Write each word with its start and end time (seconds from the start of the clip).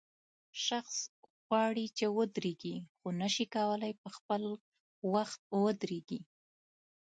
شخص 0.67 0.97
غواړي 1.45 1.85
چې 1.97 2.05
ودرېږي 2.17 2.75
خو 2.97 3.07
نشي 3.21 3.45
کولای 3.55 3.93
په 4.01 4.09
خپل 4.17 4.41
وخت 5.13 5.41
ودرېږي. 5.63 6.19